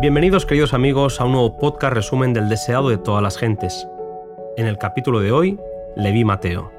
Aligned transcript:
Bienvenidos 0.00 0.46
queridos 0.46 0.74
amigos 0.74 1.20
a 1.20 1.24
un 1.24 1.32
nuevo 1.32 1.58
podcast 1.58 1.92
resumen 1.92 2.32
del 2.32 2.48
deseado 2.48 2.88
de 2.88 2.98
todas 2.98 3.20
las 3.20 3.36
gentes. 3.36 3.88
En 4.56 4.68
el 4.68 4.78
capítulo 4.78 5.18
de 5.18 5.32
hoy, 5.32 5.58
Leví 5.96 6.24
Mateo. 6.24 6.70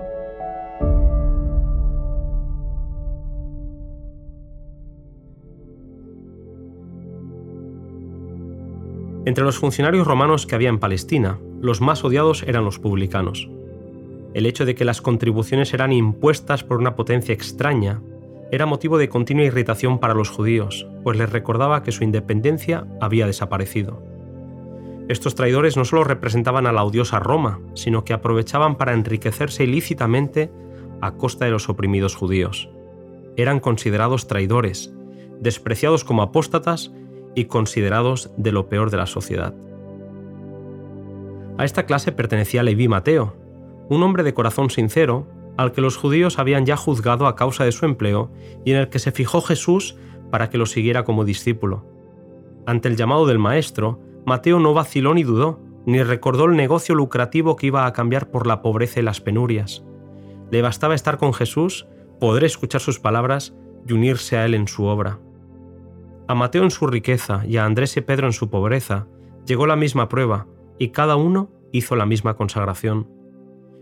Entre 9.25 9.43
los 9.43 9.57
funcionarios 9.57 10.07
romanos 10.07 10.47
que 10.47 10.55
había 10.55 10.69
en 10.69 10.79
Palestina, 10.79 11.39
los 11.59 11.81
más 11.81 12.05
odiados 12.05 12.43
eran 12.43 12.63
los 12.63 12.79
publicanos. 12.79 13.49
El 14.33 14.45
hecho 14.45 14.65
de 14.65 14.75
que 14.75 14.85
las 14.85 15.01
contribuciones 15.01 15.73
eran 15.73 15.91
impuestas 15.91 16.63
por 16.63 16.77
una 16.77 16.95
potencia 16.95 17.33
extraña 17.33 18.01
era 18.51 18.65
motivo 18.65 18.97
de 18.97 19.09
continua 19.09 19.45
irritación 19.45 19.99
para 19.99 20.13
los 20.13 20.29
judíos, 20.29 20.87
pues 21.03 21.17
les 21.17 21.29
recordaba 21.29 21.83
que 21.83 21.91
su 21.91 22.03
independencia 22.03 22.87
había 22.99 23.27
desaparecido. 23.27 24.01
Estos 25.07 25.35
traidores 25.35 25.77
no 25.77 25.85
solo 25.85 26.03
representaban 26.03 26.67
a 26.67 26.71
la 26.71 26.83
odiosa 26.83 27.19
Roma, 27.19 27.59
sino 27.73 28.03
que 28.03 28.13
aprovechaban 28.13 28.75
para 28.75 28.93
enriquecerse 28.93 29.63
ilícitamente 29.63 30.51
a 31.01 31.13
costa 31.13 31.45
de 31.45 31.51
los 31.51 31.69
oprimidos 31.69 32.15
judíos. 32.15 32.69
Eran 33.35 33.59
considerados 33.59 34.27
traidores, 34.27 34.93
despreciados 35.39 36.03
como 36.03 36.21
apóstatas 36.21 36.91
y 37.35 37.45
considerados 37.45 38.31
de 38.37 38.51
lo 38.51 38.67
peor 38.67 38.91
de 38.91 38.97
la 38.97 39.05
sociedad. 39.05 39.53
A 41.57 41.65
esta 41.65 41.85
clase 41.85 42.11
pertenecía 42.11 42.63
Leví 42.63 42.87
Mateo, 42.87 43.35
un 43.89 44.03
hombre 44.03 44.23
de 44.23 44.33
corazón 44.33 44.69
sincero 44.69 45.27
al 45.59 45.73
que 45.73 45.81
los 45.81 45.97
judíos 45.97 46.39
habían 46.39 46.65
ya 46.65 46.77
juzgado 46.77 47.27
a 47.27 47.35
causa 47.35 47.65
de 47.65 47.73
su 47.73 47.83
empleo 47.83 48.31
y 48.63 48.71
en 48.71 48.77
el 48.77 48.87
que 48.87 48.97
se 48.97 49.11
fijó 49.11 49.41
Jesús 49.41 49.97
para 50.31 50.49
que 50.49 50.57
lo 50.57 50.65
siguiera 50.65 51.03
como 51.03 51.25
discípulo. 51.25 51.85
Ante 52.65 52.87
el 52.87 52.95
llamado 52.95 53.25
del 53.25 53.39
Maestro, 53.39 53.99
Mateo 54.25 54.61
no 54.61 54.73
vaciló 54.73 55.13
ni 55.13 55.23
dudó, 55.23 55.59
ni 55.85 56.01
recordó 56.01 56.45
el 56.45 56.55
negocio 56.55 56.95
lucrativo 56.95 57.57
que 57.57 57.67
iba 57.67 57.85
a 57.85 57.91
cambiar 57.91 58.31
por 58.31 58.47
la 58.47 58.61
pobreza 58.61 59.01
y 59.01 59.03
las 59.03 59.19
penurias. 59.19 59.83
Le 60.49 60.61
bastaba 60.61 60.95
estar 60.95 61.17
con 61.17 61.33
Jesús, 61.33 61.87
poder 62.21 62.45
escuchar 62.45 62.79
sus 62.79 63.01
palabras 63.01 63.53
y 63.85 63.91
unirse 63.91 64.37
a 64.37 64.45
él 64.45 64.53
en 64.53 64.65
su 64.65 64.85
obra. 64.85 65.19
A 66.29 66.35
Mateo 66.35 66.63
en 66.63 66.71
su 66.71 66.87
riqueza 66.87 67.43
y 67.45 67.57
a 67.57 67.65
Andrés 67.65 67.97
y 67.97 68.01
Pedro 68.01 68.27
en 68.27 68.33
su 68.33 68.49
pobreza 68.49 69.07
llegó 69.45 69.67
la 69.67 69.75
misma 69.75 70.07
prueba, 70.07 70.47
y 70.77 70.91
cada 70.91 71.17
uno 71.17 71.51
hizo 71.73 71.97
la 71.97 72.05
misma 72.05 72.37
consagración. 72.37 73.09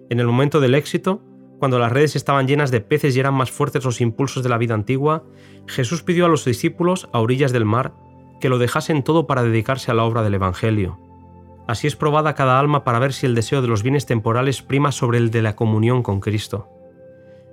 En 0.09 0.19
el 0.19 0.25
momento 0.25 0.59
del 0.59 0.73
éxito, 0.73 1.21
cuando 1.59 1.79
las 1.79 1.91
redes 1.91 2.15
estaban 2.15 2.47
llenas 2.47 2.69
de 2.69 2.81
peces 2.81 3.15
y 3.15 3.19
eran 3.19 3.33
más 3.33 3.49
fuertes 3.49 3.83
los 3.83 3.99
impulsos 3.99 4.43
de 4.43 4.49
la 4.49 4.59
vida 4.59 4.75
antigua, 4.75 5.23
Jesús 5.65 6.03
pidió 6.03 6.25
a 6.25 6.29
los 6.29 6.45
discípulos 6.45 7.09
a 7.13 7.19
orillas 7.19 7.51
del 7.51 7.65
mar 7.65 7.93
que 8.39 8.49
lo 8.49 8.59
dejasen 8.59 9.03
todo 9.03 9.25
para 9.25 9.41
dedicarse 9.41 9.89
a 9.89 9.95
la 9.95 10.03
obra 10.03 10.21
del 10.21 10.35
Evangelio. 10.35 10.99
Así 11.67 11.87
es 11.87 11.95
probada 11.95 12.35
cada 12.35 12.59
alma 12.59 12.83
para 12.83 12.99
ver 12.99 13.11
si 13.11 13.25
el 13.25 13.33
deseo 13.33 13.61
de 13.61 13.67
los 13.67 13.81
bienes 13.81 14.05
temporales 14.05 14.61
prima 14.61 14.91
sobre 14.91 15.17
el 15.17 15.31
de 15.31 15.41
la 15.41 15.55
comunión 15.55 16.03
con 16.03 16.19
Cristo. 16.19 16.69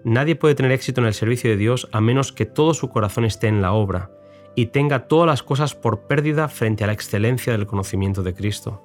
Nadie 0.04 0.36
puede 0.36 0.54
tener 0.54 0.72
éxito 0.72 1.00
en 1.00 1.06
el 1.06 1.14
servicio 1.14 1.48
de 1.48 1.56
Dios 1.56 1.88
a 1.90 2.02
menos 2.02 2.30
que 2.30 2.44
todo 2.44 2.74
su 2.74 2.90
corazón 2.90 3.24
esté 3.24 3.48
en 3.48 3.62
la 3.62 3.72
obra 3.72 4.10
y 4.54 4.66
tenga 4.66 5.08
todas 5.08 5.26
las 5.26 5.42
cosas 5.42 5.74
por 5.74 6.00
pérdida 6.00 6.48
frente 6.48 6.84
a 6.84 6.86
la 6.86 6.92
excelencia 6.92 7.54
del 7.54 7.66
conocimiento 7.66 8.22
de 8.22 8.34
Cristo. 8.34 8.82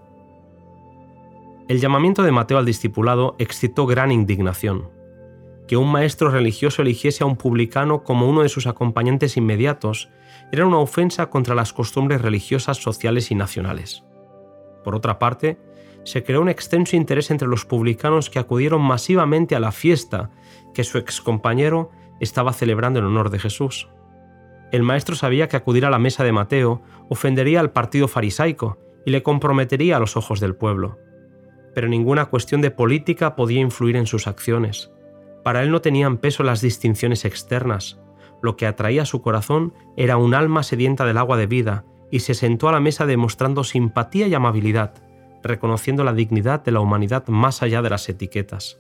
El 1.68 1.82
llamamiento 1.82 2.24
de 2.24 2.32
Mateo 2.32 2.58
al 2.58 2.66
discipulado 2.66 3.36
excitó 3.38 3.86
gran 3.86 4.12
indignación 4.12 4.99
que 5.70 5.78
un 5.78 5.92
maestro 5.92 6.32
religioso 6.32 6.82
eligiese 6.82 7.24
a 7.24 7.28
un 7.28 7.36
publicano 7.36 8.04
como 8.04 8.28
uno 8.28 8.42
de 8.42 8.50
sus 8.50 8.66
acompañantes 8.66 9.38
inmediatos 9.38 10.10
era 10.52 10.66
una 10.66 10.80
ofensa 10.80 11.30
contra 11.30 11.54
las 11.54 11.74
costumbres 11.74 12.24
religiosas, 12.24 12.78
sociales 12.78 13.30
y 13.30 13.36
nacionales. 13.36 14.04
Por 14.84 14.96
otra 14.96 15.20
parte, 15.20 15.60
se 16.06 16.24
creó 16.24 16.42
un 16.42 16.50
extenso 16.50 16.96
interés 16.96 17.30
entre 17.30 17.48
los 17.48 17.66
publicanos 17.66 18.32
que 18.32 18.40
acudieron 18.40 18.82
masivamente 18.82 19.56
a 19.56 19.60
la 19.60 19.72
fiesta 19.72 20.32
que 20.74 20.84
su 20.84 20.98
excompañero 20.98 21.92
estaba 22.20 22.52
celebrando 22.52 22.98
en 22.98 23.06
honor 23.06 23.30
de 23.30 23.38
Jesús. 23.38 23.90
El 24.72 24.82
maestro 24.82 25.16
sabía 25.16 25.50
que 25.50 25.58
acudir 25.58 25.86
a 25.86 25.92
la 25.92 26.00
mesa 26.00 26.24
de 26.24 26.32
Mateo 26.32 26.82
ofendería 27.10 27.60
al 27.60 27.74
partido 27.74 28.08
farisaico 28.08 28.80
y 29.06 29.12
le 29.12 29.22
comprometería 29.22 29.98
a 29.98 30.00
los 30.00 30.18
ojos 30.18 30.40
del 30.40 30.56
pueblo. 30.56 30.98
Pero 31.76 31.88
ninguna 31.88 32.26
cuestión 32.26 32.62
de 32.62 32.72
política 32.72 33.36
podía 33.36 33.62
influir 33.62 33.98
en 33.98 34.08
sus 34.08 34.26
acciones. 34.26 34.92
Para 35.44 35.64
él 35.64 35.72
no 35.72 35.82
tenían 35.82 36.18
peso 36.18 36.44
las 36.44 36.62
distinciones 36.62 37.26
externas. 37.26 38.00
Lo 38.42 38.58
que 38.58 38.68
atraía 38.68 39.04
a 39.04 39.06
su 39.06 39.22
corazón 39.22 39.74
era 39.98 40.18
un 40.18 40.34
alma 40.34 40.64
sedienta 40.64 41.06
del 41.06 41.18
agua 41.18 41.38
de 41.38 41.48
vida, 41.48 41.86
y 42.12 42.20
se 42.20 42.34
sentó 42.34 42.70
a 42.70 42.72
la 42.72 42.80
mesa 42.80 43.06
demostrando 43.06 43.64
simpatía 43.64 44.28
y 44.28 44.34
amabilidad, 44.34 44.94
reconociendo 45.44 46.04
la 46.04 46.14
dignidad 46.14 46.64
de 46.64 46.72
la 46.72 46.80
humanidad 46.80 47.28
más 47.28 47.62
allá 47.62 47.82
de 47.82 47.90
las 47.90 48.10
etiquetas. 48.10 48.80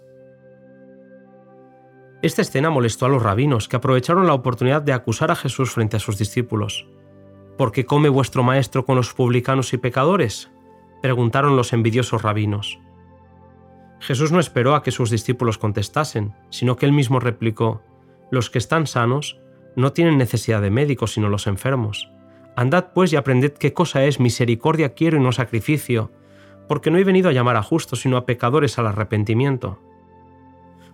Esta 2.22 2.42
escena 2.42 2.70
molestó 2.70 3.06
a 3.06 3.10
los 3.10 3.24
rabinos, 3.24 3.70
que 3.70 3.78
aprovecharon 3.78 4.28
la 4.28 4.34
oportunidad 4.34 4.82
de 4.82 4.92
acusar 4.92 5.32
a 5.32 5.36
Jesús 5.36 5.72
frente 5.72 5.96
a 5.96 6.02
sus 6.02 6.18
discípulos. 6.18 6.88
¿Por 7.58 7.72
qué 7.72 7.86
come 7.86 8.10
vuestro 8.10 8.44
maestro 8.44 8.86
con 8.86 8.98
los 8.98 9.14
publicanos 9.14 9.74
y 9.74 9.78
pecadores? 9.78 10.52
preguntaron 11.02 11.56
los 11.56 11.72
envidiosos 11.72 12.22
rabinos. 12.22 12.80
Jesús 14.00 14.32
no 14.32 14.40
esperó 14.40 14.76
a 14.76 14.84
que 14.84 14.92
sus 14.92 15.10
discípulos 15.10 15.58
contestasen, 15.58 16.34
sino 16.50 16.76
que 16.76 16.86
él 16.86 16.94
mismo 16.94 17.20
replicó, 17.20 17.82
Los 18.32 18.50
que 18.50 18.58
están 18.58 18.88
sanos 18.88 19.40
no 19.76 19.94
tienen 19.94 20.18
necesidad 20.18 20.62
de 20.62 20.72
médicos, 20.72 21.14
sino 21.14 21.30
los 21.30 21.48
enfermos. 21.48 22.12
Andad 22.56 22.88
pues 22.94 23.14
y 23.14 23.16
aprended 23.16 23.54
qué 23.54 23.74
cosa 23.74 24.04
es 24.06 24.20
misericordia 24.20 24.94
quiero 24.94 25.18
y 25.18 25.22
no 25.22 25.32
sacrificio, 25.32 26.12
porque 26.68 26.92
no 26.92 26.98
he 26.98 27.04
venido 27.04 27.30
a 27.30 27.34
llamar 27.34 27.56
a 27.56 27.64
justos, 27.64 28.02
sino 28.02 28.18
a 28.18 28.26
pecadores 28.26 28.78
al 28.78 28.88
arrepentimiento. 28.88 29.80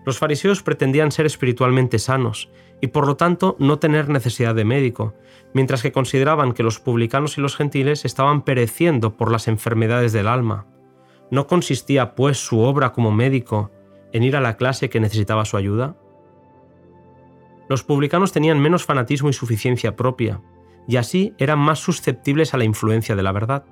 Los 0.06 0.20
fariseos 0.20 0.62
pretendían 0.62 1.12
ser 1.12 1.26
espiritualmente 1.26 1.98
sanos 1.98 2.50
y 2.80 2.88
por 2.88 3.08
lo 3.08 3.18
tanto 3.18 3.56
no 3.60 3.80
tener 3.80 4.10
necesidad 4.10 4.54
de 4.54 4.66
médico, 4.66 5.16
mientras 5.54 5.82
que 5.82 5.92
consideraban 5.92 6.54
que 6.54 6.64
los 6.64 6.80
publicanos 6.80 7.38
y 7.38 7.42
los 7.42 7.56
gentiles 7.56 8.06
estaban 8.06 8.44
pereciendo 8.44 9.18
por 9.18 9.32
las 9.32 9.48
enfermedades 9.48 10.14
del 10.14 10.28
alma. 10.28 10.68
¿No 11.31 11.47
consistía, 11.47 12.16
pues, 12.16 12.38
su 12.38 12.59
obra 12.59 12.91
como 12.91 13.12
médico 13.12 13.72
en 14.13 14.24
ir 14.24 14.36
a 14.36 14.41
la 14.41 14.58
clase 14.58 14.90
que 14.90 15.00
necesitaba 15.00 15.46
su 15.46 15.58
ayuda? 15.58 15.96
Los 17.68 17.84
publicanos 17.84 18.31
tenían 18.31 18.59
menos 18.59 18.86
fanatismo 18.86 19.30
y 19.30 19.34
suficiencia 19.34 19.96
propia, 19.96 20.41
y 20.88 20.97
así 20.97 21.34
eran 21.40 21.59
más 21.59 21.80
susceptibles 21.80 22.53
a 22.53 22.58
la 22.58 22.63
influencia 22.63 23.16
de 23.16 23.24
la 23.24 23.31
verdad. 23.31 23.66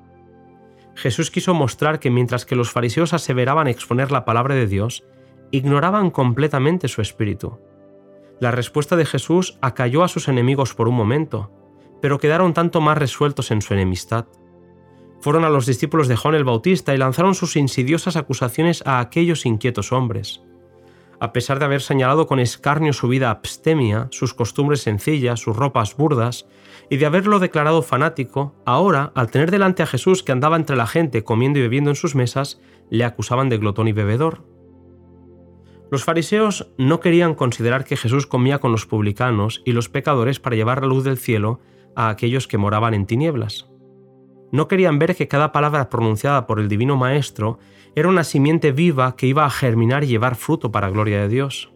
Jesús 0.95 1.31
quiso 1.31 1.53
mostrar 1.53 1.99
que 1.99 2.09
mientras 2.09 2.45
que 2.45 2.55
los 2.55 2.71
fariseos 2.71 3.13
aseveraban 3.13 3.67
exponer 3.67 4.11
la 4.11 4.25
palabra 4.25 4.55
de 4.55 4.67
Dios, 4.67 5.05
ignoraban 5.51 6.09
completamente 6.09 6.87
su 6.87 7.01
espíritu. 7.01 7.59
La 8.39 8.51
respuesta 8.51 8.95
de 8.95 9.05
Jesús 9.05 9.57
acalló 9.61 10.03
a 10.03 10.07
sus 10.07 10.27
enemigos 10.27 10.73
por 10.73 10.87
un 10.87 10.95
momento, 10.95 11.51
pero 12.01 12.17
quedaron 12.17 12.53
tanto 12.53 12.81
más 12.81 12.97
resueltos 12.97 13.51
en 13.51 13.61
su 13.61 13.73
enemistad 13.73 14.25
fueron 15.23 15.45
a 15.45 15.49
los 15.49 15.65
discípulos 15.65 16.09
de 16.09 16.17
Juan 16.17 16.35
el 16.35 16.43
Bautista 16.43 16.93
y 16.93 16.97
lanzaron 16.97 17.33
sus 17.33 17.55
insidiosas 17.55 18.17
acusaciones 18.17 18.83
a 18.85 18.99
aquellos 18.99 19.45
inquietos 19.45 19.93
hombres. 19.93 20.41
A 21.21 21.31
pesar 21.31 21.59
de 21.59 21.65
haber 21.65 21.81
señalado 21.81 22.27
con 22.27 22.41
escarnio 22.41 22.91
su 22.91 23.07
vida 23.07 23.31
abstemia, 23.31 24.09
sus 24.11 24.33
costumbres 24.33 24.81
sencillas, 24.81 25.39
sus 25.39 25.55
ropas 25.55 25.95
burdas, 25.95 26.45
y 26.89 26.97
de 26.97 27.05
haberlo 27.05 27.39
declarado 27.39 27.83
fanático, 27.83 28.53
ahora, 28.65 29.13
al 29.15 29.31
tener 29.31 29.49
delante 29.49 29.81
a 29.81 29.85
Jesús 29.85 30.23
que 30.23 30.33
andaba 30.33 30.57
entre 30.57 30.75
la 30.75 30.87
gente 30.87 31.23
comiendo 31.23 31.57
y 31.59 31.61
bebiendo 31.61 31.89
en 31.89 31.95
sus 31.95 32.15
mesas, 32.15 32.59
le 32.89 33.05
acusaban 33.05 33.47
de 33.47 33.59
glotón 33.59 33.87
y 33.87 33.93
bebedor. 33.93 34.43
Los 35.89 36.03
fariseos 36.03 36.73
no 36.77 36.99
querían 36.99 37.33
considerar 37.33 37.85
que 37.85 37.95
Jesús 37.95 38.27
comía 38.27 38.59
con 38.59 38.73
los 38.73 38.85
publicanos 38.85 39.61
y 39.63 39.71
los 39.71 39.87
pecadores 39.87 40.41
para 40.41 40.57
llevar 40.57 40.81
la 40.81 40.89
luz 40.89 41.05
del 41.05 41.17
cielo 41.17 41.61
a 41.95 42.09
aquellos 42.09 42.45
que 42.49 42.57
moraban 42.57 42.93
en 42.93 43.05
tinieblas 43.05 43.69
no 44.53 44.67
querían 44.67 44.99
ver 44.99 45.15
que 45.15 45.27
cada 45.27 45.51
palabra 45.51 45.89
pronunciada 45.89 46.45
por 46.45 46.59
el 46.59 46.69
Divino 46.69 46.95
Maestro 46.95 47.57
era 47.95 48.07
una 48.07 48.23
simiente 48.23 48.71
viva 48.71 49.15
que 49.15 49.25
iba 49.25 49.45
a 49.45 49.49
germinar 49.49 50.03
y 50.03 50.07
llevar 50.07 50.35
fruto 50.35 50.71
para 50.71 50.91
gloria 50.91 51.21
de 51.21 51.27
Dios. 51.27 51.73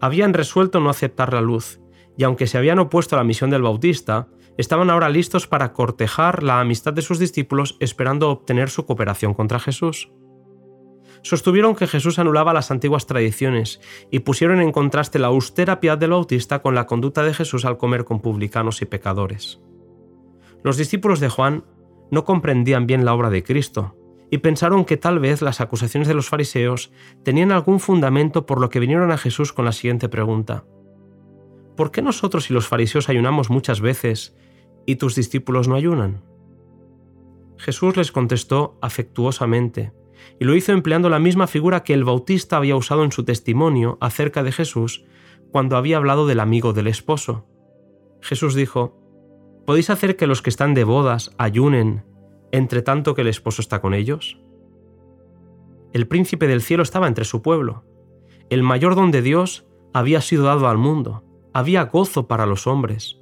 Habían 0.00 0.32
resuelto 0.32 0.80
no 0.80 0.88
aceptar 0.88 1.34
la 1.34 1.42
luz, 1.42 1.80
y 2.16 2.24
aunque 2.24 2.46
se 2.46 2.56
habían 2.56 2.78
opuesto 2.78 3.14
a 3.14 3.18
la 3.18 3.24
misión 3.24 3.50
del 3.50 3.60
Bautista, 3.60 4.28
estaban 4.56 4.88
ahora 4.88 5.10
listos 5.10 5.46
para 5.46 5.74
cortejar 5.74 6.42
la 6.42 6.60
amistad 6.60 6.94
de 6.94 7.02
sus 7.02 7.18
discípulos 7.18 7.76
esperando 7.78 8.30
obtener 8.30 8.70
su 8.70 8.86
cooperación 8.86 9.34
contra 9.34 9.60
Jesús. 9.60 10.10
Sostuvieron 11.20 11.76
que 11.76 11.86
Jesús 11.86 12.18
anulaba 12.18 12.54
las 12.54 12.70
antiguas 12.70 13.04
tradiciones 13.04 13.82
y 14.10 14.20
pusieron 14.20 14.62
en 14.62 14.72
contraste 14.72 15.18
la 15.18 15.28
austera 15.28 15.78
piedad 15.78 15.98
del 15.98 16.12
Bautista 16.12 16.62
con 16.62 16.74
la 16.74 16.86
conducta 16.86 17.22
de 17.22 17.34
Jesús 17.34 17.66
al 17.66 17.76
comer 17.76 18.06
con 18.06 18.20
publicanos 18.20 18.80
y 18.80 18.86
pecadores. 18.86 19.60
Los 20.64 20.78
discípulos 20.78 21.20
de 21.20 21.28
Juan 21.28 21.64
no 22.10 22.24
comprendían 22.24 22.86
bien 22.86 23.04
la 23.04 23.14
obra 23.14 23.30
de 23.30 23.42
Cristo, 23.42 23.96
y 24.30 24.38
pensaron 24.38 24.84
que 24.84 24.96
tal 24.96 25.18
vez 25.18 25.42
las 25.42 25.60
acusaciones 25.60 26.08
de 26.08 26.14
los 26.14 26.28
fariseos 26.28 26.90
tenían 27.22 27.52
algún 27.52 27.80
fundamento 27.80 28.46
por 28.46 28.60
lo 28.60 28.70
que 28.70 28.80
vinieron 28.80 29.12
a 29.12 29.18
Jesús 29.18 29.52
con 29.52 29.64
la 29.64 29.72
siguiente 29.72 30.08
pregunta. 30.08 30.64
¿Por 31.76 31.90
qué 31.90 32.02
nosotros 32.02 32.50
y 32.50 32.54
los 32.54 32.66
fariseos 32.66 33.08
ayunamos 33.08 33.50
muchas 33.50 33.80
veces 33.80 34.36
y 34.86 34.96
tus 34.96 35.14
discípulos 35.14 35.68
no 35.68 35.74
ayunan? 35.74 36.22
Jesús 37.58 37.96
les 37.96 38.10
contestó 38.10 38.78
afectuosamente, 38.80 39.92
y 40.40 40.44
lo 40.44 40.54
hizo 40.54 40.72
empleando 40.72 41.08
la 41.08 41.18
misma 41.18 41.46
figura 41.46 41.84
que 41.84 41.94
el 41.94 42.04
Bautista 42.04 42.56
había 42.56 42.76
usado 42.76 43.04
en 43.04 43.12
su 43.12 43.24
testimonio 43.24 43.98
acerca 44.00 44.42
de 44.42 44.52
Jesús 44.52 45.04
cuando 45.50 45.76
había 45.76 45.98
hablado 45.98 46.26
del 46.26 46.40
amigo 46.40 46.72
del 46.72 46.86
esposo. 46.86 47.46
Jesús 48.22 48.54
dijo, 48.54 49.01
¿Podéis 49.66 49.90
hacer 49.90 50.16
que 50.16 50.26
los 50.26 50.42
que 50.42 50.50
están 50.50 50.74
de 50.74 50.84
bodas 50.84 51.30
ayunen 51.38 52.04
entre 52.50 52.82
tanto 52.82 53.14
que 53.14 53.22
el 53.22 53.28
esposo 53.28 53.62
está 53.62 53.80
con 53.80 53.94
ellos? 53.94 54.38
El 55.92 56.08
príncipe 56.08 56.46
del 56.46 56.62
cielo 56.62 56.82
estaba 56.82 57.06
entre 57.06 57.24
su 57.24 57.42
pueblo. 57.42 57.84
El 58.50 58.62
mayor 58.62 58.94
don 58.94 59.10
de 59.10 59.22
Dios 59.22 59.66
había 59.94 60.20
sido 60.20 60.44
dado 60.44 60.68
al 60.68 60.78
mundo. 60.78 61.24
Había 61.52 61.84
gozo 61.84 62.26
para 62.26 62.46
los 62.46 62.66
hombres. 62.66 63.18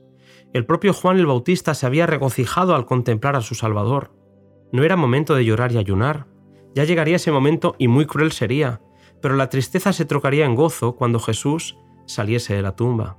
El 0.53 0.65
propio 0.65 0.93
Juan 0.93 1.19
el 1.19 1.27
Bautista 1.27 1.75
se 1.75 1.87
había 1.87 2.07
regocijado 2.07 2.75
al 2.75 2.87
contemplar 2.87 3.37
a 3.37 3.41
su 3.41 3.55
Salvador. 3.55 4.13
No 4.73 4.83
era 4.83 4.97
momento 4.97 5.35
de 5.35 5.45
llorar 5.45 5.73
y 5.73 5.79
ayunar. 5.79 6.27
Ya 6.75 6.85
llegaría 6.85 7.17
ese 7.17 7.33
momento 7.33 7.75
y 7.79 7.89
muy 7.89 8.07
cruel 8.07 8.33
sería, 8.33 8.81
pero 9.21 9.37
la 9.37 9.49
tristeza 9.49 9.93
se 9.93 10.05
trocaría 10.05 10.47
en 10.47 10.55
gozo 10.55 10.97
cuando 10.97 11.19
Jesús 11.19 11.77
saliese 12.07 12.55
de 12.55 12.63
la 12.63 12.77
tumba. 12.77 13.19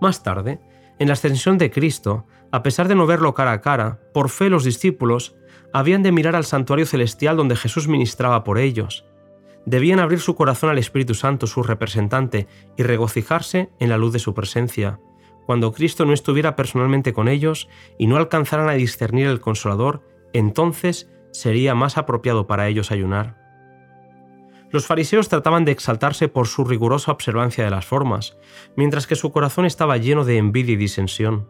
Más 0.00 0.22
tarde, 0.22 0.60
en 0.98 1.08
la 1.08 1.14
ascensión 1.14 1.58
de 1.58 1.70
Cristo, 1.70 2.26
a 2.50 2.62
pesar 2.62 2.88
de 2.88 2.94
no 2.94 3.06
verlo 3.06 3.34
cara 3.34 3.52
a 3.52 3.60
cara, 3.60 4.00
por 4.12 4.30
fe 4.30 4.50
los 4.50 4.64
discípulos 4.64 5.36
habían 5.72 6.02
de 6.02 6.12
mirar 6.12 6.34
al 6.34 6.44
santuario 6.44 6.86
celestial 6.86 7.36
donde 7.36 7.56
Jesús 7.56 7.88
ministraba 7.88 8.44
por 8.44 8.58
ellos. 8.58 9.04
Debían 9.66 10.00
abrir 10.00 10.20
su 10.20 10.34
corazón 10.34 10.70
al 10.70 10.78
Espíritu 10.78 11.14
Santo, 11.14 11.46
su 11.46 11.62
representante, 11.62 12.46
y 12.76 12.82
regocijarse 12.82 13.70
en 13.78 13.90
la 13.90 13.98
luz 13.98 14.12
de 14.12 14.18
su 14.18 14.32
presencia. 14.32 14.98
Cuando 15.44 15.72
Cristo 15.72 16.04
no 16.04 16.12
estuviera 16.12 16.56
personalmente 16.56 17.12
con 17.12 17.28
ellos 17.28 17.68
y 17.98 18.06
no 18.06 18.16
alcanzaran 18.16 18.68
a 18.68 18.74
discernir 18.74 19.26
el 19.26 19.40
consolador, 19.40 20.02
entonces 20.32 21.10
sería 21.32 21.74
más 21.74 21.98
apropiado 21.98 22.46
para 22.46 22.68
ellos 22.68 22.90
ayunar. 22.90 23.37
Los 24.70 24.86
fariseos 24.86 25.28
trataban 25.28 25.64
de 25.64 25.72
exaltarse 25.72 26.28
por 26.28 26.46
su 26.46 26.64
rigurosa 26.64 27.10
observancia 27.10 27.64
de 27.64 27.70
las 27.70 27.86
formas, 27.86 28.36
mientras 28.76 29.06
que 29.06 29.16
su 29.16 29.32
corazón 29.32 29.64
estaba 29.64 29.96
lleno 29.96 30.24
de 30.24 30.36
envidia 30.36 30.74
y 30.74 30.76
disensión. 30.76 31.48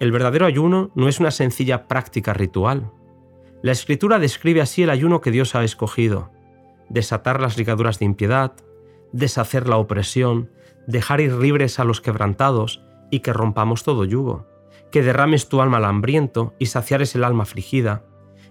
El 0.00 0.10
verdadero 0.10 0.46
ayuno 0.46 0.90
no 0.94 1.08
es 1.08 1.20
una 1.20 1.30
sencilla 1.30 1.86
práctica 1.86 2.32
ritual. 2.32 2.90
La 3.62 3.72
escritura 3.72 4.18
describe 4.18 4.60
así 4.60 4.82
el 4.82 4.90
ayuno 4.90 5.20
que 5.20 5.30
Dios 5.30 5.54
ha 5.54 5.62
escogido. 5.62 6.32
Desatar 6.88 7.40
las 7.40 7.56
ligaduras 7.56 7.98
de 7.98 8.06
impiedad, 8.06 8.54
deshacer 9.12 9.68
la 9.68 9.76
opresión, 9.76 10.50
dejar 10.86 11.20
ir 11.20 11.34
libres 11.34 11.78
a 11.78 11.84
los 11.84 12.00
quebrantados 12.00 12.82
y 13.10 13.20
que 13.20 13.32
rompamos 13.32 13.84
todo 13.84 14.04
yugo, 14.04 14.46
que 14.90 15.02
derrames 15.02 15.48
tu 15.48 15.60
alma 15.60 15.76
al 15.76 15.84
hambriento 15.84 16.54
y 16.58 16.66
saciares 16.66 17.14
el 17.14 17.22
alma 17.22 17.44
afligida. 17.44 18.04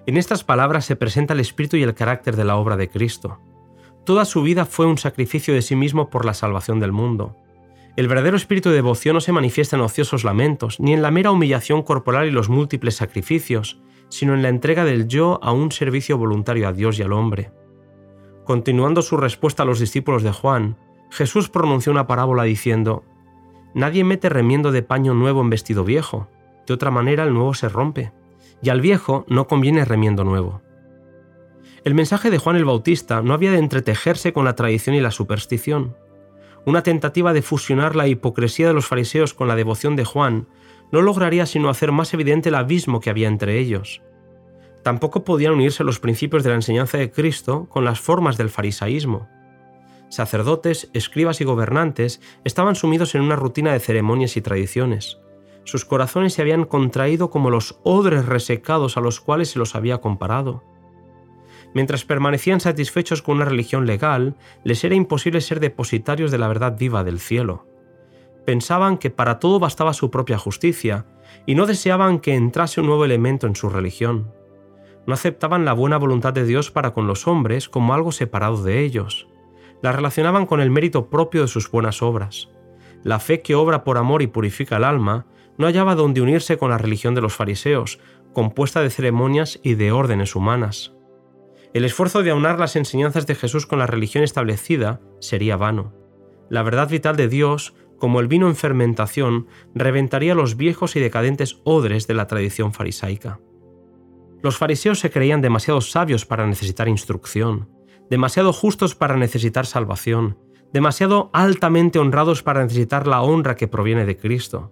En 0.05 0.15
estas 0.15 0.43
palabras 0.43 0.85
se 0.85 0.95
presenta 0.95 1.33
el 1.33 1.39
espíritu 1.39 1.75
y 1.75 1.83
el 1.83 1.95
carácter 1.95 2.35
de 2.35 2.45
la 2.45 2.55
obra 2.55 2.77
de 2.77 2.89
Cristo. 2.89 3.39
Toda 4.09 4.25
su 4.25 4.41
vida 4.41 4.65
fue 4.65 4.87
un 4.87 4.97
sacrificio 4.97 5.53
de 5.53 5.61
sí 5.61 5.75
mismo 5.75 6.09
por 6.09 6.25
la 6.25 6.33
salvación 6.33 6.79
del 6.79 6.91
mundo. 6.91 7.35
El 7.95 8.07
verdadero 8.07 8.37
espíritu 8.37 8.69
de 8.69 8.77
devoción 8.77 9.13
no 9.13 9.21
se 9.21 9.31
manifiesta 9.31 9.75
en 9.75 9.83
ociosos 9.83 10.23
lamentos, 10.23 10.79
ni 10.79 10.93
en 10.93 11.03
la 11.03 11.11
mera 11.11 11.29
humillación 11.29 11.83
corporal 11.83 12.27
y 12.27 12.31
los 12.31 12.49
múltiples 12.49 12.95
sacrificios, 12.95 13.79
sino 14.09 14.33
en 14.33 14.41
la 14.41 14.49
entrega 14.49 14.83
del 14.83 15.07
yo 15.07 15.39
a 15.43 15.51
un 15.51 15.71
servicio 15.71 16.17
voluntario 16.17 16.67
a 16.67 16.73
Dios 16.73 16.97
y 16.97 17.03
al 17.03 17.13
hombre. 17.13 17.51
Continuando 18.45 19.03
su 19.03 19.15
respuesta 19.15 19.61
a 19.61 19.67
los 19.67 19.79
discípulos 19.79 20.23
de 20.23 20.31
Juan, 20.31 20.75
Jesús 21.11 21.47
pronunció 21.47 21.91
una 21.91 22.07
parábola 22.07 22.45
diciendo, 22.45 23.03
Nadie 23.75 24.03
mete 24.03 24.27
remiendo 24.27 24.71
de 24.71 24.81
paño 24.81 25.13
nuevo 25.13 25.41
en 25.41 25.51
vestido 25.51 25.83
viejo, 25.83 26.29
de 26.65 26.73
otra 26.73 26.89
manera 26.89 27.25
el 27.25 27.33
nuevo 27.35 27.53
se 27.53 27.69
rompe, 27.69 28.11
y 28.63 28.69
al 28.69 28.81
viejo 28.81 29.23
no 29.27 29.45
conviene 29.45 29.85
remiendo 29.85 30.23
nuevo. 30.23 30.63
El 31.83 31.95
mensaje 31.95 32.29
de 32.29 32.37
Juan 32.37 32.57
el 32.57 32.65
Bautista 32.65 33.21
no 33.21 33.33
había 33.33 33.51
de 33.51 33.57
entretejerse 33.57 34.33
con 34.33 34.45
la 34.45 34.55
tradición 34.55 34.95
y 34.95 35.01
la 35.01 35.11
superstición. 35.11 35.95
Una 36.65 36.83
tentativa 36.83 37.31
de 37.31 37.41
fusionar 37.41 37.95
la 37.95 38.07
hipocresía 38.07 38.67
de 38.67 38.73
los 38.73 38.85
fariseos 38.85 39.33
con 39.33 39.47
la 39.47 39.55
devoción 39.55 39.95
de 39.95 40.03
Juan 40.03 40.47
no 40.91 41.01
lograría 41.01 41.45
sino 41.45 41.69
hacer 41.69 41.91
más 41.91 42.13
evidente 42.13 42.49
el 42.49 42.55
abismo 42.55 42.99
que 42.99 43.09
había 43.09 43.27
entre 43.27 43.59
ellos. 43.59 44.01
Tampoco 44.83 45.23
podían 45.23 45.53
unirse 45.53 45.83
los 45.83 45.99
principios 45.99 46.43
de 46.43 46.49
la 46.49 46.55
enseñanza 46.55 46.97
de 46.97 47.11
Cristo 47.11 47.67
con 47.69 47.85
las 47.85 47.99
formas 47.99 48.37
del 48.37 48.49
farisaísmo. 48.49 49.27
Sacerdotes, 50.09 50.89
escribas 50.93 51.39
y 51.39 51.43
gobernantes 51.43 52.21
estaban 52.43 52.75
sumidos 52.75 53.15
en 53.15 53.21
una 53.21 53.35
rutina 53.35 53.71
de 53.71 53.79
ceremonias 53.79 54.35
y 54.37 54.41
tradiciones. 54.41 55.19
Sus 55.63 55.85
corazones 55.85 56.33
se 56.33 56.41
habían 56.41 56.65
contraído 56.65 57.29
como 57.29 57.51
los 57.51 57.79
odres 57.83 58.25
resecados 58.25 58.97
a 58.97 59.01
los 59.01 59.21
cuales 59.21 59.51
se 59.51 59.59
los 59.59 59.75
había 59.75 59.99
comparado. 59.99 60.63
Mientras 61.73 62.03
permanecían 62.03 62.59
satisfechos 62.59 63.21
con 63.21 63.35
una 63.37 63.45
religión 63.45 63.85
legal, 63.85 64.35
les 64.63 64.83
era 64.83 64.95
imposible 64.95 65.41
ser 65.41 65.59
depositarios 65.59 66.31
de 66.31 66.37
la 66.37 66.47
verdad 66.47 66.77
viva 66.77 67.03
del 67.03 67.19
cielo. 67.19 67.67
Pensaban 68.45 68.97
que 68.97 69.11
para 69.11 69.39
todo 69.39 69.59
bastaba 69.59 69.93
su 69.93 70.09
propia 70.09 70.37
justicia, 70.37 71.05
y 71.45 71.55
no 71.55 71.67
deseaban 71.67 72.19
que 72.19 72.35
entrase 72.35 72.81
un 72.81 72.87
nuevo 72.87 73.05
elemento 73.05 73.45
en 73.45 73.55
su 73.55 73.69
religión. 73.69 74.33
No 75.05 75.13
aceptaban 75.13 75.65
la 75.65 75.73
buena 75.73 75.97
voluntad 75.97 76.33
de 76.33 76.45
Dios 76.45 76.71
para 76.71 76.91
con 76.91 77.07
los 77.07 77.27
hombres 77.27 77.69
como 77.69 77.93
algo 77.93 78.11
separado 78.11 78.63
de 78.63 78.83
ellos. 78.83 79.27
La 79.81 79.91
relacionaban 79.91 80.45
con 80.45 80.61
el 80.61 80.71
mérito 80.71 81.09
propio 81.09 81.41
de 81.41 81.47
sus 81.47 81.69
buenas 81.69 82.01
obras. 82.01 82.49
La 83.03 83.19
fe 83.19 83.41
que 83.41 83.55
obra 83.55 83.83
por 83.83 83.97
amor 83.97 84.21
y 84.21 84.27
purifica 84.27 84.77
el 84.77 84.83
alma 84.83 85.25
no 85.57 85.67
hallaba 85.67 85.95
donde 85.95 86.21
unirse 86.21 86.57
con 86.57 86.69
la 86.69 86.77
religión 86.77 87.15
de 87.15 87.21
los 87.21 87.33
fariseos, 87.33 87.99
compuesta 88.33 88.81
de 88.81 88.89
ceremonias 88.89 89.59
y 89.63 89.75
de 89.75 89.91
órdenes 89.91 90.35
humanas. 90.35 90.93
El 91.71 91.85
esfuerzo 91.85 92.23
de 92.23 92.31
aunar 92.31 92.59
las 92.59 92.75
enseñanzas 92.75 93.27
de 93.27 93.35
Jesús 93.35 93.67
con 93.67 93.77
la 93.77 93.85
religión 93.85 94.23
establecida 94.23 95.01
sería 95.19 95.55
vano. 95.55 95.93
La 96.49 96.63
verdad 96.63 96.89
vital 96.89 97.15
de 97.15 97.27
Dios, 97.27 97.75
como 97.99 98.19
el 98.19 98.27
vino 98.27 98.47
en 98.47 98.55
fermentación, 98.55 99.45
reventaría 99.75 100.33
los 100.33 100.57
viejos 100.57 100.95
y 100.95 100.99
decadentes 100.99 101.61
odres 101.65 102.07
de 102.07 102.15
la 102.15 102.25
tradición 102.25 102.73
farisaica. 102.73 103.39
Los 104.41 104.57
fariseos 104.57 104.97
se 104.97 105.11
creían 105.11 105.41
demasiado 105.41 105.79
sabios 105.81 106.25
para 106.25 106.47
necesitar 106.47 106.87
instrucción, 106.87 107.69
demasiado 108.09 108.51
justos 108.51 108.95
para 108.95 109.15
necesitar 109.15 109.67
salvación, 109.67 110.39
demasiado 110.73 111.29
altamente 111.33 111.99
honrados 111.99 112.41
para 112.41 112.63
necesitar 112.63 113.05
la 113.05 113.21
honra 113.21 113.55
que 113.55 113.67
proviene 113.67 114.07
de 114.07 114.17
Cristo. 114.17 114.71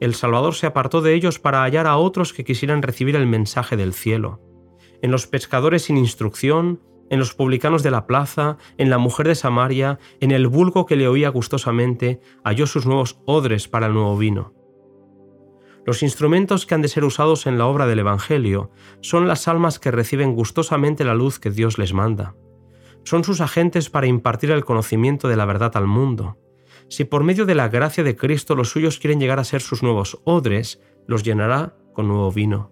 El 0.00 0.16
Salvador 0.16 0.56
se 0.56 0.66
apartó 0.66 1.00
de 1.00 1.14
ellos 1.14 1.38
para 1.38 1.62
hallar 1.62 1.86
a 1.86 1.96
otros 1.96 2.32
que 2.32 2.44
quisieran 2.44 2.82
recibir 2.82 3.14
el 3.14 3.28
mensaje 3.28 3.76
del 3.76 3.92
cielo 3.94 4.40
en 5.02 5.10
los 5.10 5.26
pescadores 5.26 5.82
sin 5.82 5.96
instrucción, 5.96 6.80
en 7.10 7.18
los 7.18 7.34
publicanos 7.34 7.82
de 7.82 7.90
la 7.90 8.06
plaza, 8.06 8.56
en 8.78 8.90
la 8.90 8.98
mujer 8.98 9.28
de 9.28 9.34
Samaria, 9.34 9.98
en 10.20 10.30
el 10.30 10.46
vulgo 10.48 10.86
que 10.86 10.96
le 10.96 11.08
oía 11.08 11.28
gustosamente, 11.28 12.20
halló 12.44 12.66
sus 12.66 12.86
nuevos 12.86 13.20
odres 13.26 13.68
para 13.68 13.86
el 13.86 13.94
nuevo 13.94 14.16
vino. 14.16 14.54
Los 15.86 16.02
instrumentos 16.02 16.64
que 16.64 16.74
han 16.74 16.82
de 16.82 16.88
ser 16.88 17.04
usados 17.04 17.46
en 17.46 17.58
la 17.58 17.66
obra 17.66 17.86
del 17.86 17.98
Evangelio 17.98 18.70
son 19.02 19.28
las 19.28 19.48
almas 19.48 19.78
que 19.78 19.90
reciben 19.90 20.34
gustosamente 20.34 21.04
la 21.04 21.14
luz 21.14 21.38
que 21.38 21.50
Dios 21.50 21.78
les 21.78 21.92
manda. 21.92 22.34
Son 23.04 23.22
sus 23.22 23.42
agentes 23.42 23.90
para 23.90 24.06
impartir 24.06 24.50
el 24.50 24.64
conocimiento 24.64 25.28
de 25.28 25.36
la 25.36 25.44
verdad 25.44 25.76
al 25.76 25.86
mundo. 25.86 26.38
Si 26.88 27.04
por 27.04 27.22
medio 27.22 27.44
de 27.44 27.54
la 27.54 27.68
gracia 27.68 28.02
de 28.02 28.16
Cristo 28.16 28.54
los 28.54 28.70
suyos 28.70 28.98
quieren 28.98 29.20
llegar 29.20 29.38
a 29.38 29.44
ser 29.44 29.60
sus 29.60 29.82
nuevos 29.82 30.20
odres, 30.24 30.80
los 31.06 31.22
llenará 31.22 31.76
con 31.92 32.08
nuevo 32.08 32.32
vino. 32.32 32.70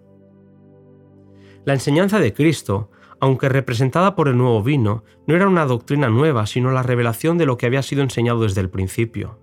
La 1.65 1.73
enseñanza 1.73 2.19
de 2.19 2.33
Cristo, 2.33 2.91
aunque 3.21 3.47
representada 3.47 4.15
por 4.15 4.27
el 4.27 4.37
nuevo 4.37 4.61
vino, 4.63 5.05
no 5.27 5.35
era 5.35 5.47
una 5.47 5.65
doctrina 5.65 6.09
nueva, 6.09 6.45
sino 6.45 6.71
la 6.71 6.83
revelación 6.83 7.37
de 7.37 7.45
lo 7.45 7.57
que 7.57 7.65
había 7.65 7.81
sido 7.81 8.01
enseñado 8.01 8.41
desde 8.41 8.59
el 8.59 8.69
principio. 8.69 9.39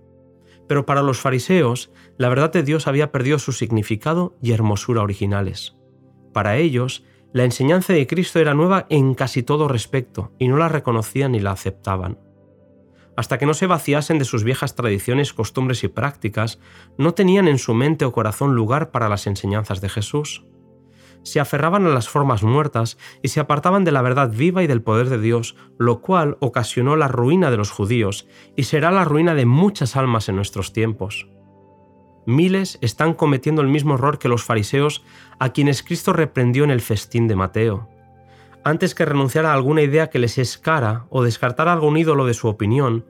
Pero 0.67 0.85
para 0.85 1.01
los 1.01 1.19
fariseos, 1.19 1.91
la 2.17 2.29
verdad 2.29 2.53
de 2.53 2.61
Dios 2.61 2.85
había 2.87 3.11
perdido 3.11 3.39
su 3.39 3.53
significado 3.53 4.37
y 4.39 4.51
hermosura 4.51 5.01
originales. 5.01 5.75
Para 6.31 6.57
ellos, 6.57 7.03
la 7.33 7.43
enseñanza 7.43 7.93
de 7.93 8.05
Cristo 8.05 8.37
era 8.37 8.53
nueva 8.53 8.85
en 8.89 9.15
casi 9.15 9.41
todo 9.41 9.67
respecto, 9.67 10.31
y 10.37 10.47
no 10.47 10.57
la 10.57 10.69
reconocían 10.69 11.31
ni 11.31 11.39
la 11.39 11.51
aceptaban. 11.51 12.19
Hasta 13.17 13.39
que 13.39 13.47
no 13.47 13.55
se 13.55 13.65
vaciasen 13.65 14.19
de 14.19 14.25
sus 14.25 14.43
viejas 14.43 14.75
tradiciones, 14.75 15.33
costumbres 15.33 15.83
y 15.83 15.87
prácticas, 15.87 16.59
no 16.99 17.15
tenían 17.15 17.47
en 17.47 17.57
su 17.57 17.73
mente 17.73 18.05
o 18.05 18.11
corazón 18.11 18.53
lugar 18.53 18.91
para 18.91 19.09
las 19.09 19.25
enseñanzas 19.25 19.81
de 19.81 19.89
Jesús 19.89 20.45
se 21.23 21.39
aferraban 21.39 21.85
a 21.85 21.89
las 21.89 22.09
formas 22.09 22.43
muertas 22.43 22.97
y 23.21 23.29
se 23.29 23.39
apartaban 23.39 23.83
de 23.83 23.91
la 23.91 24.01
verdad 24.01 24.31
viva 24.31 24.63
y 24.63 24.67
del 24.67 24.81
poder 24.81 25.09
de 25.09 25.19
Dios, 25.19 25.55
lo 25.77 26.01
cual 26.01 26.37
ocasionó 26.39 26.95
la 26.95 27.07
ruina 27.07 27.51
de 27.51 27.57
los 27.57 27.71
judíos 27.71 28.27
y 28.55 28.63
será 28.63 28.91
la 28.91 29.05
ruina 29.05 29.35
de 29.35 29.45
muchas 29.45 29.95
almas 29.95 30.29
en 30.29 30.35
nuestros 30.35 30.73
tiempos. 30.73 31.27
Miles 32.25 32.77
están 32.81 33.13
cometiendo 33.13 33.61
el 33.61 33.67
mismo 33.67 33.95
error 33.95 34.19
que 34.19 34.29
los 34.29 34.43
fariseos 34.43 35.03
a 35.39 35.49
quienes 35.49 35.81
Cristo 35.83 36.13
reprendió 36.13 36.63
en 36.63 36.71
el 36.71 36.81
festín 36.81 37.27
de 37.27 37.35
Mateo. 37.35 37.89
Antes 38.63 38.93
que 38.93 39.05
renunciar 39.05 39.45
a 39.45 39.53
alguna 39.53 39.81
idea 39.81 40.11
que 40.11 40.19
les 40.19 40.37
es 40.37 40.57
cara 40.57 41.07
o 41.09 41.23
descartar 41.23 41.67
algún 41.67 41.97
ídolo 41.97 42.27
de 42.27 42.35
su 42.35 42.47
opinión, 42.47 43.05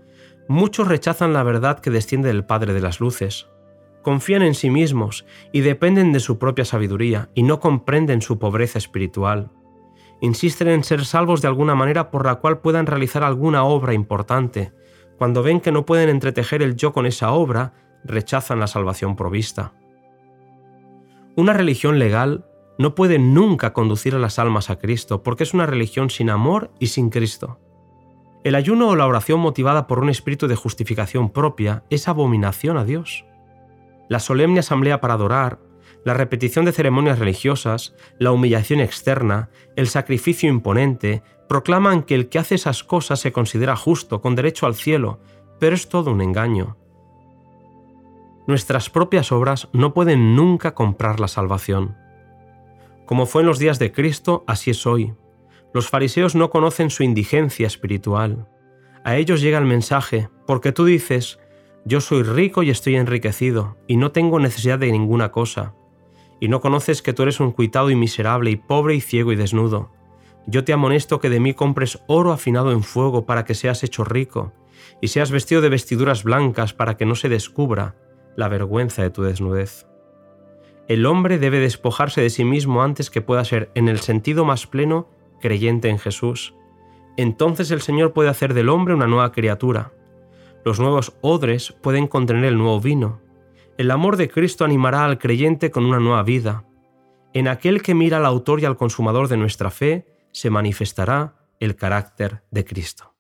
muchos 0.48 0.88
rechazan 0.88 1.34
la 1.34 1.44
verdad 1.44 1.80
que 1.80 1.90
desciende 1.90 2.30
del 2.30 2.46
Padre 2.46 2.74
de 2.74 2.80
las 2.80 3.02
Luces. 3.02 3.48
Confían 4.02 4.42
en 4.42 4.56
sí 4.56 4.70
mismos 4.70 5.26
y 5.52 5.62
dependen 5.62 6.12
de 6.12 6.20
su 6.20 6.38
propia 6.38 6.66
sabiduría 6.66 7.30
y 7.34 7.44
no 7.44 7.60
comprenden 7.60 8.22
su 8.22 8.40
pobreza 8.40 8.78
espiritual. 8.78 9.52
Insisten 10.22 10.68
en 10.68 10.84
ser 10.84 11.06
salvos 11.06 11.42
de 11.42 11.48
alguna 11.48 11.76
manera 11.76 12.12
por 12.12 12.26
la 12.26 12.36
cual 12.36 12.60
puedan 12.60 12.86
realizar 12.86 13.24
alguna 13.24 13.64
obra 13.64 13.94
importante. 13.94 14.72
Cuando 15.18 15.44
ven 15.44 15.60
que 15.60 15.72
no 15.72 15.86
pueden 15.86 16.10
entretejer 16.10 16.62
el 16.62 16.76
yo 16.76 16.94
con 16.94 17.06
esa 17.06 17.32
obra, 17.32 17.74
rechazan 18.04 18.60
la 18.60 18.68
salvación 18.68 19.16
provista. 19.16 19.74
Una 21.36 21.54
religión 21.54 21.98
legal 21.98 22.46
no 22.78 22.96
puede 22.96 23.20
nunca 23.20 23.74
conducir 23.74 24.16
a 24.16 24.20
las 24.20 24.40
almas 24.40 24.70
a 24.70 24.78
Cristo 24.78 25.24
porque 25.24 25.44
es 25.44 25.54
una 25.54 25.66
religión 25.66 26.10
sin 26.10 26.30
amor 26.30 26.72
y 26.80 26.88
sin 26.88 27.10
Cristo. 27.10 27.60
El 28.44 28.56
ayuno 28.56 28.90
o 28.90 28.96
la 28.96 29.06
oración 29.06 29.40
motivada 29.40 29.86
por 29.86 30.00
un 30.00 30.10
espíritu 30.10 30.48
de 30.48 30.56
justificación 30.56 31.30
propia 31.30 31.84
es 31.92 32.08
abominación 32.08 32.78
a 32.78 32.84
Dios 32.84 33.26
la 34.12 34.20
solemne 34.20 34.60
asamblea 34.60 35.00
para 35.00 35.14
adorar, 35.14 35.60
la 36.04 36.14
repetición 36.14 36.66
de 36.66 36.74
ceremonias 36.74 37.18
religiosas, 37.18 37.96
la 38.20 38.34
humillación 38.34 38.82
externa, 38.82 39.50
el 39.78 39.88
sacrificio 39.88 40.50
imponente, 40.50 41.24
proclaman 41.48 42.04
que 42.04 42.16
el 42.16 42.28
que 42.28 42.38
hace 42.38 42.56
esas 42.56 42.84
cosas 42.84 43.22
se 43.22 43.32
considera 43.32 43.78
justo, 43.78 44.20
con 44.20 44.36
derecho 44.36 44.66
al 44.66 44.76
cielo, 44.76 45.22
pero 45.62 45.78
es 45.78 45.88
todo 45.88 46.12
un 46.12 46.20
engaño. 46.20 46.76
Nuestras 48.48 48.90
propias 48.90 49.32
obras 49.32 49.70
no 49.72 49.94
pueden 49.94 50.36
nunca 50.36 50.76
comprar 50.76 51.22
la 51.22 51.30
salvación. 51.30 51.96
Como 53.06 53.26
fue 53.26 53.44
en 53.44 53.48
los 53.48 53.60
días 53.60 53.80
de 53.80 53.94
Cristo, 53.94 54.44
así 54.46 54.72
es 54.72 54.86
hoy. 54.86 55.14
Los 55.74 55.88
fariseos 55.88 56.36
no 56.36 56.50
conocen 56.50 56.90
su 56.90 57.04
indigencia 57.04 57.66
espiritual. 57.66 58.50
A 59.06 59.16
ellos 59.16 59.40
llega 59.40 59.58
el 59.58 59.64
mensaje, 59.64 60.28
porque 60.46 60.74
tú 60.74 60.84
dices, 60.84 61.40
yo 61.84 62.00
soy 62.00 62.24
rico 62.24 62.64
y 62.64 62.70
estoy 62.70 62.96
enriquecido, 62.96 63.78
y 63.88 63.98
no 63.98 64.12
tengo 64.12 64.40
necesidad 64.40 64.78
de 64.78 64.92
ninguna 64.92 65.32
cosa. 65.32 65.74
Y 66.40 66.48
no 66.48 66.62
conoces 66.62 67.02
que 67.02 67.14
tú 67.14 67.24
eres 67.24 67.40
un 67.40 67.52
cuitado 67.52 67.90
y 67.90 67.96
miserable, 67.96 68.52
y 68.52 68.56
pobre 68.56 68.96
y 68.96 69.02
ciego 69.02 69.32
y 69.32 69.36
desnudo. 69.36 69.92
Yo 70.48 70.64
te 70.64 70.74
amonesto 70.74 71.20
que 71.20 71.30
de 71.30 71.40
mí 71.40 71.54
compres 71.54 72.00
oro 72.08 72.32
afinado 72.32 72.72
en 72.72 72.84
fuego 72.84 73.26
para 73.26 73.46
que 73.46 73.56
seas 73.56 73.84
hecho 73.84 74.04
rico, 74.04 74.54
y 75.02 75.08
seas 75.08 75.32
vestido 75.32 75.62
de 75.62 75.70
vestiduras 75.70 76.24
blancas 76.24 76.74
para 76.74 76.98
que 76.98 77.06
no 77.06 77.16
se 77.16 77.30
descubra 77.30 77.96
la 78.36 78.48
vergüenza 78.48 79.02
de 79.02 79.10
tu 79.10 79.24
desnudez. 79.24 79.88
El 80.88 81.06
hombre 81.06 81.40
debe 81.40 81.60
despojarse 81.60 82.22
de 82.22 82.30
sí 82.30 82.44
mismo 82.44 82.84
antes 82.84 83.10
que 83.10 83.22
pueda 83.22 83.44
ser, 83.46 83.72
en 83.76 83.88
el 83.88 84.00
sentido 84.00 84.46
más 84.46 84.68
pleno, 84.68 85.10
creyente 85.40 85.90
en 85.90 86.00
Jesús. 86.00 86.54
Entonces 87.18 87.72
el 87.72 87.82
Señor 87.82 88.14
puede 88.14 88.30
hacer 88.30 88.54
del 88.54 88.70
hombre 88.70 88.94
una 88.94 89.08
nueva 89.08 89.32
criatura, 89.32 89.94
los 90.64 90.80
nuevos 90.80 91.14
odres 91.22 91.72
pueden 91.82 92.08
contener 92.08 92.46
el 92.46 92.58
nuevo 92.58 92.80
vino. 92.80 93.22
El 93.78 93.92
amor 93.92 94.18
de 94.18 94.30
Cristo 94.30 94.64
animará 94.64 95.06
al 95.06 95.18
creyente 95.18 95.72
con 95.72 95.86
una 95.86 96.00
nueva 96.00 96.24
vida. 96.24 96.66
En 97.34 97.48
aquel 97.48 97.82
que 97.82 97.96
mira 97.96 98.18
al 98.18 98.26
autor 98.26 98.60
y 98.60 98.66
al 98.66 98.78
consumador 98.78 99.28
de 99.28 99.38
nuestra 99.38 99.72
fe, 99.72 100.06
se 100.32 100.50
manifestará 100.50 101.36
el 101.60 101.76
carácter 101.76 102.44
de 102.52 102.66
Cristo. 102.66 103.16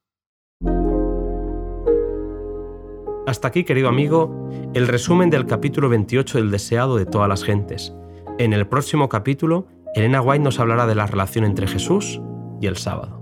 Hasta 3.28 3.48
aquí, 3.48 3.64
querido 3.64 3.88
amigo, 3.88 4.50
el 4.74 4.88
resumen 4.88 5.30
del 5.30 5.46
capítulo 5.46 5.90
28 5.90 6.40
del 6.40 6.52
Deseado 6.52 6.98
de 6.98 7.06
todas 7.06 7.30
las 7.30 7.44
gentes. 7.44 7.94
En 8.40 8.54
el 8.54 8.68
próximo 8.68 9.10
capítulo, 9.10 9.68
Elena 9.96 10.22
White 10.22 10.44
nos 10.44 10.60
hablará 10.60 10.88
de 10.88 10.96
la 10.96 11.08
relación 11.08 11.46
entre 11.46 11.68
Jesús 11.68 12.20
y 12.60 12.68
el 12.68 12.78
sábado. 12.78 13.21